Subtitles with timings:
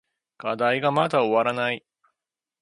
[0.39, 1.85] 課題がまだ終わらない。